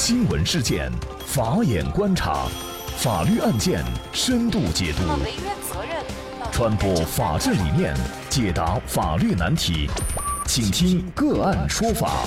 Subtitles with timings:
[0.00, 0.92] 新闻事件，
[1.26, 2.46] 法眼观察，
[2.98, 5.02] 法律案件深度解读，
[6.52, 7.92] 传播法治理念，
[8.30, 9.90] 解答法律难题，
[10.46, 12.24] 请听个案说法。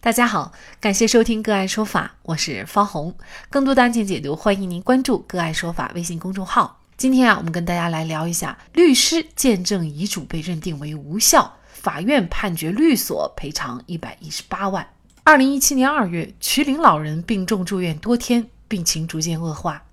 [0.00, 3.12] 大家好，感谢收听个案说法，我是方红。
[3.50, 6.80] 更多的案件解读，欢迎您关注个案说法微信公众号。
[6.96, 11.56] 今天啊，我们跟大家来聊一下，律师见证遗嘱被认定为无效。
[11.86, 14.84] 法院判决律所赔偿一百一十八万。
[15.22, 19.84] 二零一七年二月，瞿岭老人病重住院多天，病情逐渐恶化。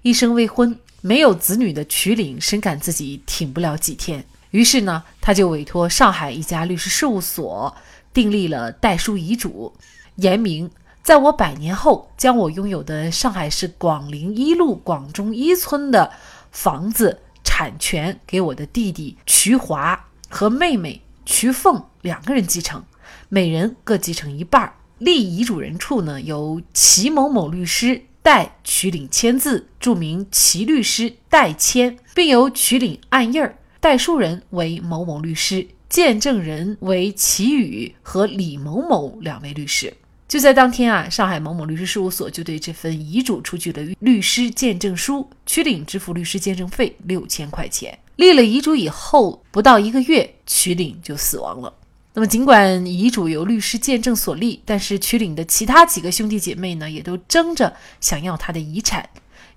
[0.00, 7.76] 一生未婚、没有子女的瞿岭深感自己挺不了几天，于是呢，他就委托上海一家律师事务所
[8.14, 9.74] 订立了代书遗嘱，
[10.14, 10.70] 言明
[11.02, 16.10] 在我百年后，将我拥有的上海市广陵一路广中一村的
[16.50, 21.02] 房子产权给我的弟弟瞿华和妹妹。
[21.26, 22.84] 瞿凤两个人继承，
[23.28, 24.74] 每人各继承一半儿。
[24.98, 33.58] 立遗嘱人处呢，由齐某某律师代曲岭签字，注明齐律师代签，并由曲岭按印儿。
[33.80, 39.92] 代书人为某某律师，见证人为齐宇和李某某两位律师。
[40.28, 47.98] 就在当天啊，上海某某律师事务所就对这份遗嘱出具了律师见证书，曲岭支付律师见证费六千块钱。
[48.16, 51.72] 立了遗嘱以后，不到一个月，瞿岭就死亡了。
[52.14, 59.06] 那么，尽管遗嘱由律师见证所立，但是瞿岭的其他几个兄弟姐妹呢，也都争着想要他的遗产。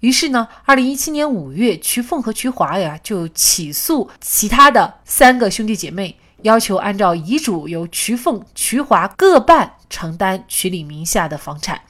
[0.02, 11.82] 于是呢，二零一七年五月，瞿凤和瞿华呀就起诉其他的三个兄弟姐妹，要求按照遗嘱由瞿凤、瞿华各半承担瞿岭名下的房产。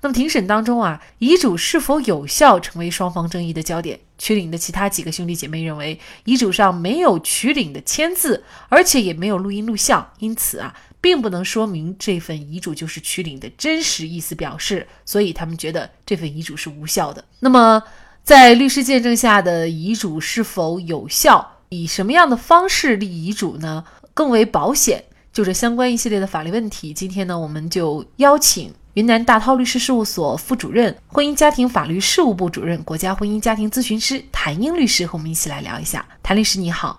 [0.00, 4.00] 那么庭审当中啊，遗嘱是否有效成为双方争议的焦点。
[4.18, 17.24] 瞿岭的其他几个兄弟姐妹认为，遗嘱上没有瞿岭的签字，而且也没有录音录像，因此啊，并不能说明这份遗嘱就是瞿岭的真实意思表示，所以他们觉得这份遗嘱是无效的。
[17.40, 17.82] 那么，
[18.24, 21.52] 在律师见证下的遗嘱是否有效？
[21.68, 23.84] 以什么样的方式立遗嘱呢？
[24.14, 25.04] 更为保险？
[25.32, 28.72] 就这相关一系列的法律问题，今天呢，我们就邀请。
[28.96, 36.02] 云南大韬律师事务所副主任、婚姻家庭法律事务部主任、国家婚姻家庭咨询师谭英律师和我们一起来聊一下。
[36.22, 36.98] 谭律师你好，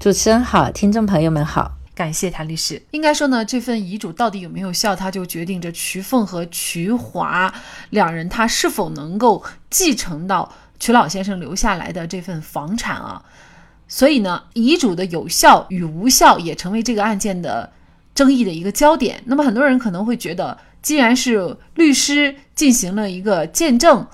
[0.00, 2.82] 主持人好，听众朋友们好，感谢谭律师。
[2.90, 7.54] 应该说呢，这份遗嘱到底有没有效，它就决定着瞿凤和瞿华
[7.90, 13.22] 两人他是否能够继承到瞿老先生留下来的这份房产啊。
[13.86, 17.72] 所以呢，遗嘱的有效与无效也成为这个案件的
[18.16, 19.22] 争议的一个焦点。
[19.26, 20.58] 那么很多人可能会觉得。
[20.86, 24.06] 既然是律师进行了一个见证，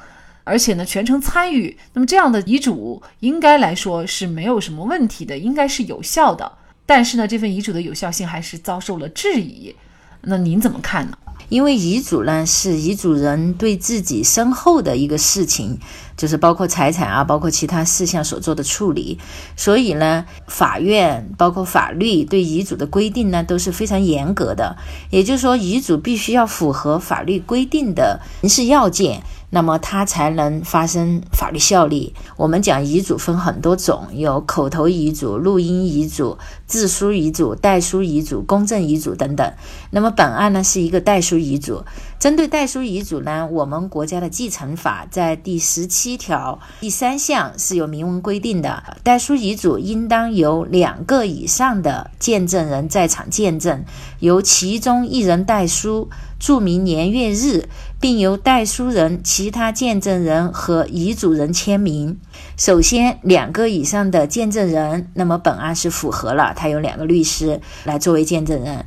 [0.42, 6.50] 而且呢全程参与，那么这样的遗嘱应该来说是没有什么问题的，应该是有效的。
[6.86, 9.76] 但是呢，这份遗嘱的有效性还是遭受了质疑。
[10.22, 11.18] 那您怎么看呢？
[11.50, 15.78] 因为遗嘱呢是遗嘱人对自己身后的一个事情，
[16.22, 19.18] 就是包括财产啊，包括其他事项所做的处理，
[19.56, 24.76] 所以呢，法院包括法律对遗嘱的规定呢都是非常严格的。
[25.10, 29.24] 也就是说，遗嘱必须要符合法律规定的形式要件。
[29.54, 32.14] 那么它才能发生法律效力。
[32.38, 39.52] 我们讲遗嘱分很多种，有口头遗嘱、录音遗嘱、自书遗嘱、代书遗嘱、公证遗嘱等等。
[39.90, 41.84] 那么本案呢是一个代书遗嘱。
[42.22, 53.84] 针对代书遗嘱呢，我们国家的继承法在第十七条第三项是有明文规定的：代书遗嘱应当由两个以上的见证人在场见证，
[54.20, 56.10] 由其中一人代书。
[56.38, 57.68] 注明年月日，
[58.00, 62.18] 并由代书人、其他见证人和遗嘱人签名。
[62.56, 68.84] 首先，两个以上的见证人，那么本案是符合了，他有两个律师来作为见证人。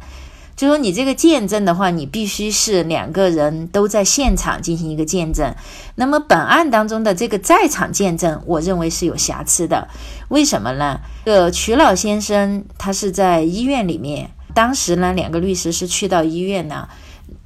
[0.55, 5.53] 就说你这个见证的话，你必须是两个人都在现场进行一个见证。
[5.95, 9.89] 那么本案当中的这个在场见证，我认为是有瑕疵的。
[10.29, 11.01] 为什么呢？
[11.25, 16.87] 这瞿老先生他是在医院里面，当时呢，两个律师是去到医院呢。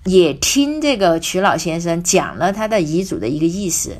[0.06, 3.98] 也听这个瞿老先生讲了他的遗嘱的一个意思，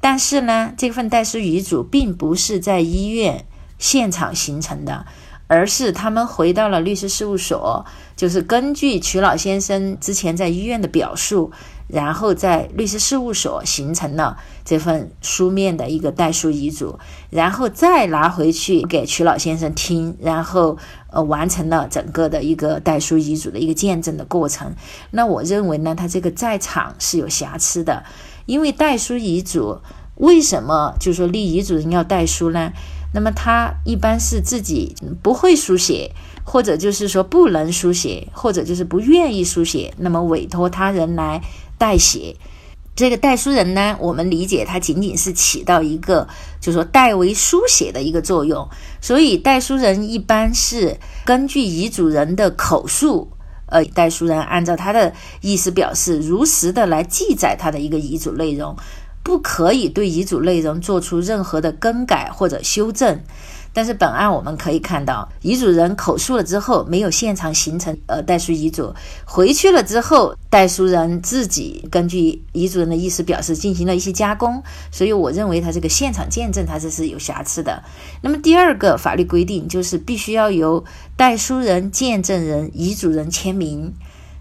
[0.00, 3.46] 但是呢，这份代书遗嘱并不是在医院
[3.78, 5.06] 现场形成的，
[5.46, 7.84] 而是他们回到了律师事务所，
[8.16, 11.52] 就是根据瞿老先生之前在医院的表述。
[11.88, 16.98] 然后在律师事务所形成了这份书面的一个代书遗嘱，
[17.30, 20.76] 然后再拿回去给瞿老先生听，然后
[21.12, 24.74] 呃完成了整个的一个代书遗嘱的一个见证的过程。
[25.12, 28.02] 那我认为呢，他这个在场是有瑕疵的，
[28.46, 29.78] 因为代书遗嘱
[30.16, 32.72] 为什么就说立遗嘱人要代书呢？
[33.16, 36.12] 那么他一般是自己不会书写，
[36.44, 41.40] 或者就是说不能书写，或者就是不愿意书写，那么委托他人来
[41.78, 42.36] 代写。
[42.94, 46.28] 这个代书人呢，我们理解他仅仅是起到一个，
[46.60, 48.68] 就是说代为书写的一个作用。
[49.00, 53.32] 所以代书人一般是根据遗嘱人的口述，
[53.64, 58.76] 呃，代书人按照他的意思表示，如实的来记载他的一个遗嘱内容，
[59.26, 63.20] 不可以对遗嘱内容做出任何的更改或者修正。
[63.72, 68.94] 但是本案我们可以看到，遗嘱人口述了之后，没有现场形成呃代书遗嘱，
[69.24, 74.62] 回去了之后，代书人自己根据遗嘱人的意思表示进行了一些加工，
[74.92, 77.82] 所以我认为他这个现场见证他这是有瑕疵的。
[78.22, 80.84] 那么第二个法律规定就是必须要由
[81.16, 83.92] 代书人、见证人、遗嘱人签名，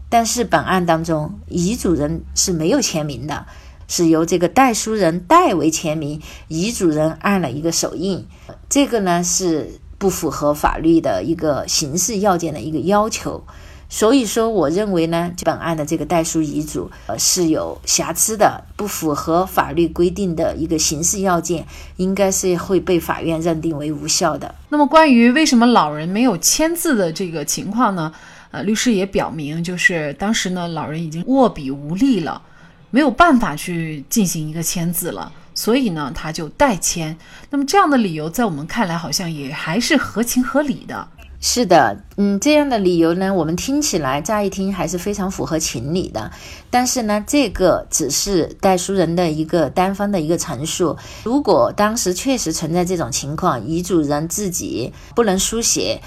[0.10, 3.48] 但是本案当中遗嘱人是没有签名的。
[3.88, 8.26] 是由这个代书人代为签名，遗嘱人按了一个手印，
[8.70, 13.44] 这个呢是不符合法律的一个形式要件的一个要求，
[13.88, 21.66] 所以说我认为呢，本案的这个代书遗嘱呃是有瑕疵的，不符合法律规定的一个形式要件，
[21.98, 24.56] 应该是会被法院认定为无效的。
[24.70, 28.12] 那么关于为什么老人没有签字的这个情况呢？
[28.52, 32.42] 呃，律师也表明，就是当时呢，老人已经握笔无力了。
[32.96, 37.18] 没有办法去进行一个签字了，所以呢，他就代签。
[37.50, 41.06] 那么这样的理由，在我们看来好像也还是合情合理的。
[41.42, 46.32] 是的，嗯，这样的理由呢，我们听起来乍一听还是非常符合情理的。
[46.70, 50.96] 但是呢，这个只是代书人的一个单方的一个陈述。
[51.26, 56.02] 如果当时确实存在这种情况，遗嘱人自己不能书写。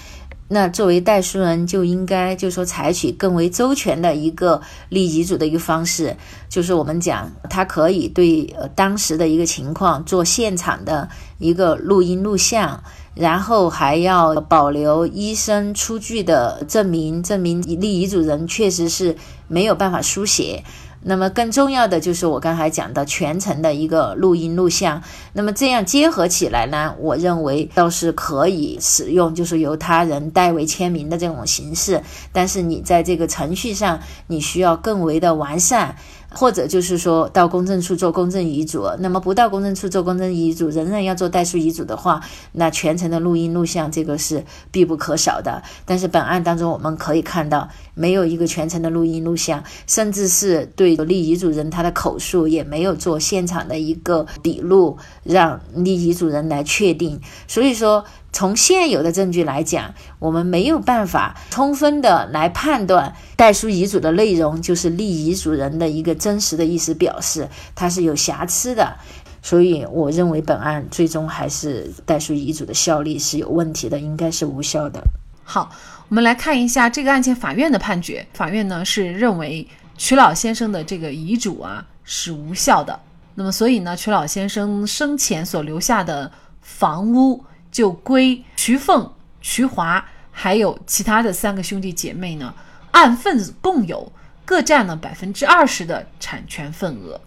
[0.50, 6.16] 那作为代书人就应该，就说采取更为周全的一个立遗嘱的一个方式，
[6.48, 11.06] 就是我们讲，他可以对呃当时的一个情况做现场的
[11.36, 12.82] 一个录音录像，
[13.14, 19.16] 然后还要保留医生出具的证明，证明立遗嘱人确实是
[19.48, 20.64] 没有办法书写。
[21.02, 25.02] 那么更重要的就是我刚才讲的全程的一个录音录像，
[25.32, 32.02] 那么这样结合起来呢，我认为倒是可以使用，就是由他人代为签名的这种形式，
[32.32, 35.96] 但是你在这个程序上，你需要更为的完善。
[36.30, 42.20] 或者就是说到公证处做公证遗嘱，那么不到公证处做公证遗嘱，仍然要做代书遗嘱的话，
[42.52, 45.62] 那全程的录音录像这个是必不可少的。
[45.84, 57.20] 但是本案当中我们可以看到，没有一个全程的录音录像，甚至是对立遗嘱人他的口述也没有做现场的一个笔录，让立遗嘱人来确定。
[57.46, 58.04] 所以说。
[58.30, 68.96] 从现有的证据来讲，我们没有办法充分的来判断代书遗嘱的内容就是立遗嘱人的一个真实的意思表示，它是有瑕疵的。
[69.40, 75.02] 所以，我认为本案最终还是代书遗嘱的效力是有问题的，应该是无效的。
[75.42, 75.70] 好，
[76.08, 78.26] 我们来看一下这个案件法院的判决。
[78.34, 79.66] 法院呢是认为
[79.96, 83.00] 曲老先生的这个遗嘱啊是无效的。
[83.36, 86.30] 那么，所以呢，曲老先生生前所留下的
[86.60, 87.42] 房屋。
[87.70, 92.54] 就归徐凤、徐华还有其他的三个兄弟姐妹呢，
[92.90, 94.12] 按份共有，
[94.44, 97.20] 各占了百分之二十的产权份额。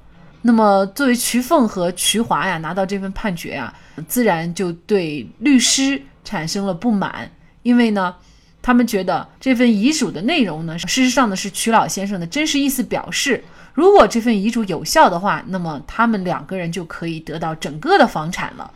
[0.43, 3.73] 那么作为徐凤和瞿华呀，拿到这份判决啊，
[4.07, 7.31] 自然就对律师产生了不满，
[7.63, 8.15] 因为呢，
[8.61, 13.43] 他们觉得这份遗嘱的内容呢，事实上呢是徐老先生的真实意思表示。
[13.73, 18.69] 如果这份遗嘱有效的话，那么他们两个人就可以得到整个的房产了。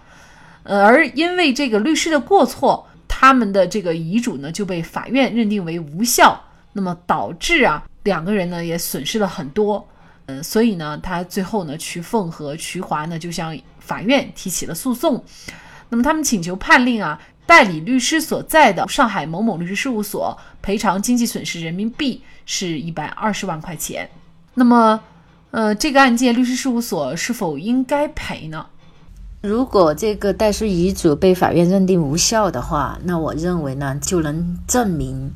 [0.66, 6.42] 呃，而因为这个律师的过错，他们的这个遗嘱呢就被法院认定为无效，
[6.74, 9.88] 那么导致啊两个人呢也损失了很多，
[10.26, 15.24] 嗯，所以呢他最后呢瞿凤和瞿华呢就向法院提起了诉讼，
[15.90, 24.10] 那么他们请求判令啊代理律师所在的上海某某律师事务所赔偿经济损失人民币是一百二十万块钱，
[24.56, 25.00] 那么
[25.52, 28.66] 呃这个案件律师事务所是否应该赔呢？
[29.46, 35.32] 如果这个代书遗嘱被法院认定无效的话，那我认为呢，就能证明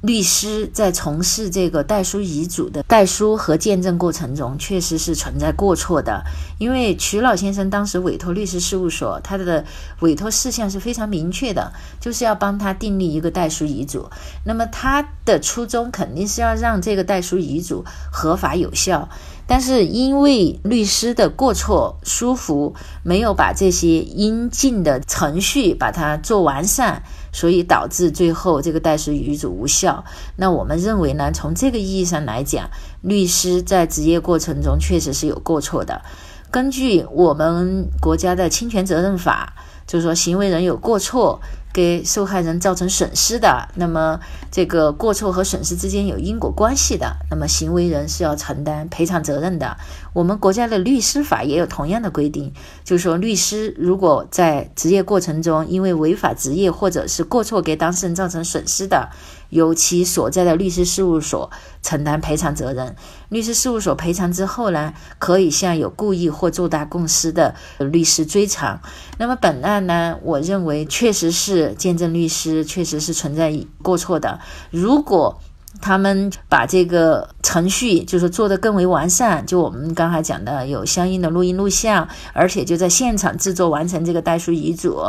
[0.00, 6.24] 律师在从事这个代书遗嘱的代书和见证过程中，确实是存在过错的。
[6.58, 9.64] 因为曲老先生当时委托律师事务所，他的
[10.00, 14.08] 委托事项是非常明确的，就是要帮他订立一个代书遗嘱。
[14.44, 19.08] 那么他的初衷肯定是要让这个代书遗嘱合法有效。
[19.46, 30.04] 但是因为律师的过错疏忽，没有把这些应尽的程序把它做完善，所以导致最后这个代书遗嘱无效。
[30.36, 32.68] 那我们认为呢，从这个意义上来讲，
[33.02, 36.02] 律师在职业过程中确实是有过错的。
[36.50, 39.54] 根据我们国家的侵权责任法。
[39.86, 41.40] 就是说行为人有过错。
[41.72, 44.18] 给受害人造成损失的，那么
[44.50, 49.76] 这个过错和损失之间有因果关系的，那么行为人是要承担赔偿责任的。
[50.14, 52.50] 我们国家的律师法也有同样的规定，
[52.82, 59.10] 就是说律师如果在职业过程中因为违法执业或者是过错给当事人造成损失的。
[59.48, 61.50] 由其所在的律师事务所
[61.82, 62.96] 承担赔偿责任。
[63.28, 68.80] 律师事务所赔偿之后呢，可以向有故意或重大过失的律师追偿。
[69.18, 74.40] 那么本案呢，我认为确实是见证律师确实是存在过错的。
[74.70, 75.40] 如果
[75.80, 85.00] 他们把这个程序就是做得更为完善，就我们刚才讲的有相应的录音录像，而且就在现场制作完成这个代书遗嘱，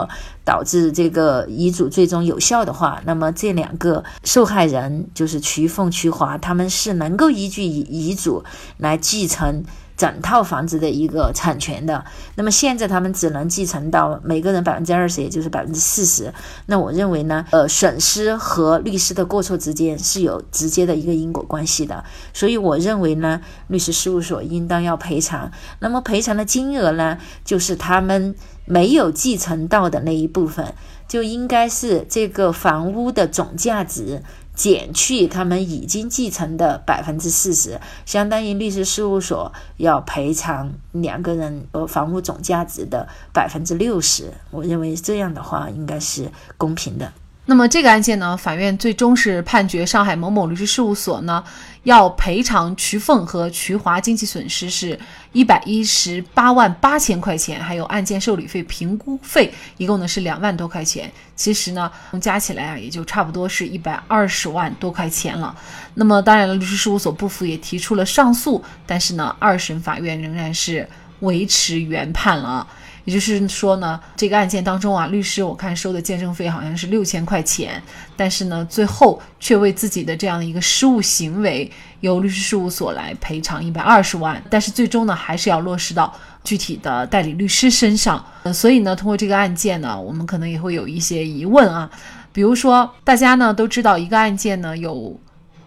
[0.43, 8.43] 导致这个遗嘱最终有效的话，那么这两个受害人就是瞿凤、瞿华，他们是能够依据遗遗嘱
[8.77, 9.63] 来继承。
[9.97, 16.31] 整套房子的一个产权的，那么现在他们只能继承到每个人百分之二十，也就是百分之四十。
[16.67, 25.51] 那我认为呢，呃，损失和律师的过错之间是有直接的一个因果关系的，所以我认为呢，律师事务所应当要赔偿。
[25.79, 28.35] 那么赔偿的金额呢，就是他们
[28.65, 30.75] 没有继承到的那一部分，
[31.07, 34.21] 就应该是这个房屋的总价值。
[34.57, 44.33] 减去他们已经继承的百分之四十，相当于律师事务所要赔偿两个人呃房屋总价值的百分之六十。
[44.49, 47.13] 我认为这样的话应该是公平的。
[47.49, 51.41] 那么这个案件呢，法院最终是判决上海某某律师事务所呢，
[51.83, 54.99] 要赔偿瞿凤和瞿华经济损失是
[55.31, 61.09] 一百一十八万八千块钱，还有案件受理费、评估费，一共呢是两万多块钱。
[61.37, 61.89] 其实呢，
[62.19, 65.55] 加起来啊，也就差不多是一百二十万多块钱了。
[65.93, 70.85] 那么当然了，律师事务所不服也提出了上诉，但是呢，二审法院仍然是
[71.21, 72.67] 维持原判了。
[73.07, 77.81] 也就是说呢，这个案件当中啊，律师我看收的见证费好像是六千块钱，
[78.17, 81.71] 但是呢，最后却为自己的这样的一个失误行为，
[82.01, 88.21] 由律师事务所来赔偿一百二十万，但是最终呢，还是要落实到具体的代理律师身上。
[88.43, 91.89] 呃所以呢，通过这个案件呢，我们可能也会有一些疑问啊，
[92.33, 95.17] 比如说大家呢都知道，一个案件呢有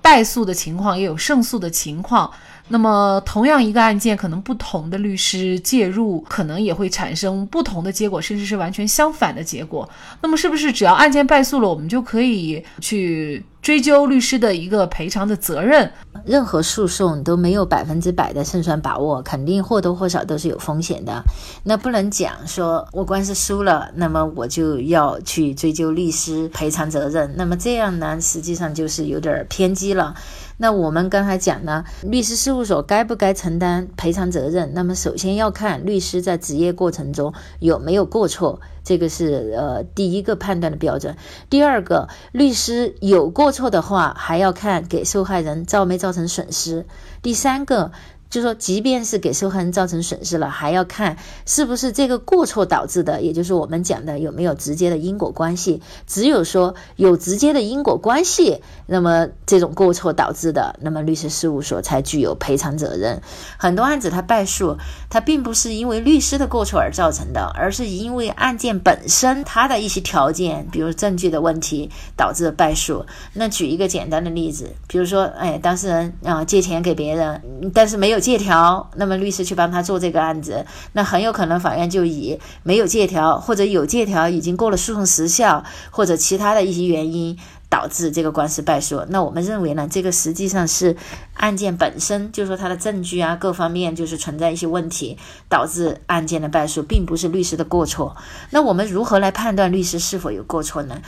[0.02, 2.30] 败诉的情况，也有胜诉的情况。
[2.70, 9.88] 那么，同样一个案件，可能不同的律师介入，可能也会产生不同的结果，甚至是完全相反的结果。
[10.22, 13.44] 那么，是不是只要案件败诉了，我们就可以去？
[13.62, 15.92] 追究律师的一个赔偿的责任，
[16.24, 21.22] 任何诉讼都没有百分之百的胜算把握，肯定或多或少都是有风险的。
[21.64, 27.34] 那不能讲说我官司输了，那么我就要去追究律师赔偿责任。
[27.36, 30.14] 那么这样呢，实际上就是有点偏激了。
[30.62, 34.74] 那我们刚才讲呢，律师事务所该不该承担赔偿责任？
[34.74, 38.60] 那么首先要看律师在职业过程中有没有过错。
[38.84, 41.16] 这个是呃第一个判断的标准。
[41.48, 46.84] 第二个，律师有过错的话，还要看给受害人造没造成损失。
[47.22, 47.90] 第三个。
[48.30, 55.82] 就说，即便是给受害人造成损失了，还要看是不是这个过错导致的，也就是我们讲的有没有直接的因果关系。
[56.06, 63.20] 只有说有直接的因果关系，那么这种过错导致的，那么律师事务所才具有赔偿责任。
[63.58, 64.76] 很多案子它败诉，
[65.08, 73.04] 它并不是因为律师的过错而造成的，而是因为案件本身它的一些条件，比如证据的问题导致败诉。
[73.32, 77.42] 那举一个简单的例子，比如说，哎，当事人啊借钱给别人，
[77.74, 78.19] 但是没有。
[78.20, 87.36] 借条，那么律师去帮他做这个案子，那很有可能法院就以没有借条，或者有借条已经过了诉讼时效，或者其他的一些原因。
[87.70, 90.96] 导致这个官司败诉，那我们认为呢，这个实际上是
[91.34, 95.16] 案件本身，就是说它的证据啊各方面就是存在一些问题，
[95.48, 98.16] 导致案件的败诉，并不是律师的过错。
[98.50, 101.00] 那我们如何来判断律师是否有过错呢？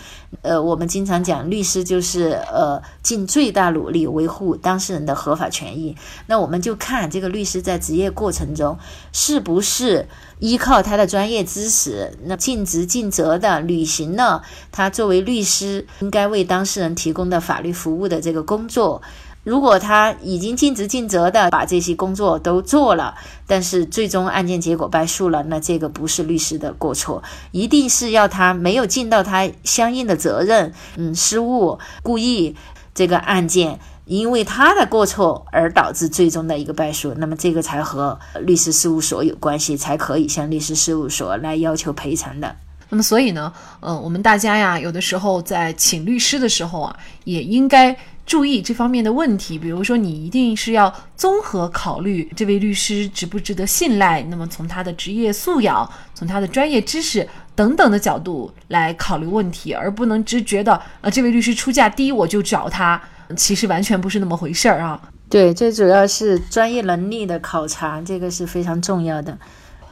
[0.42, 5.96] 呃，我们经常讲，律师就是呃尽最大努力维护当事人的合法权益。
[6.28, 8.78] 那我们就看这个律师在职业过程中
[9.12, 10.06] 是不是。
[10.38, 14.42] 依靠他的专业知识，那尽职尽责的履行了
[14.72, 19.00] 他作为律师应该为当事人提供的法律服务的这个工作。
[19.42, 23.14] 如果他已经尽职尽责的把这些工作都做了，
[23.46, 32.54] 但是最终案件结果败诉了，那这个不是律师的过错，一定是要他没有尽到他相应的责任，嗯，失误、故意
[32.94, 33.80] 这个案件。
[34.04, 42.56] 因为他的过错而导致最终的一个败诉，那么这个才和律师事务所有关系，才可以向律师事务所来要求赔偿的。
[42.92, 47.96] 那么，所以呢，呃，我们大家呀，有的时候在请律师的时候啊，也应该。
[48.24, 54.22] 注意这方面的问题，比如说你一定是要综合考虑这位律师值不值得信赖。
[54.22, 63.02] 那么从他的职业素养、从他的专业知识等等的角度来考虑问题，而不能只觉得呃这位律师出价低我就找他，
[63.36, 65.02] 其实完全不是那么回事儿啊。
[65.28, 69.36] 对，最主要是专业能力的考察，这个是非常重要的。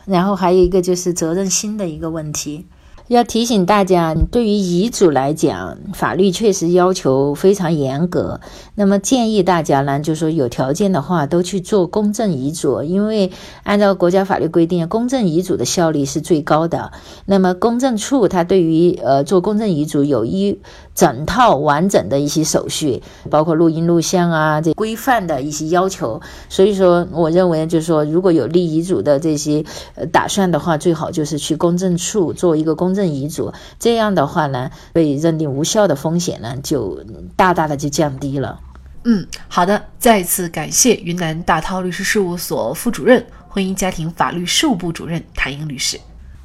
[0.06, 2.64] 然后还有一个就是责任心的一个问题。
[3.10, 8.40] 要提醒大家，对于遗嘱来讲，法律确实要求非常严格。
[8.76, 13.32] 那么建议大家呢，就说有条件的话，都去做公证遗嘱，因为
[13.64, 16.92] 按照国家法律规定，公证遗嘱的效力是最高的。
[17.26, 20.60] 那么公证处它对于呃做公证遗嘱有一
[21.00, 26.20] 整套完整的一些手续，包括录音录像啊这规范的一些要求。
[26.50, 29.64] 所以说，我认为就是说，如果有立遗嘱的这些
[29.94, 33.00] 呃打算的话，最好就是去公证处做一个公证。
[33.10, 37.00] 遗嘱这样的话呢，被认定无效的风险呢，就
[37.34, 38.60] 大大的就降低了。
[39.04, 45.98] 嗯，好的，再次感谢云南大韬律师事务所副主任、婚姻家庭法律事务部主任谭英律师。